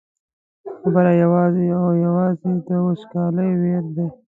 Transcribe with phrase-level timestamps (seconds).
[0.79, 4.07] خبره یوازې او یوازې د وچکالۍ ویر دی.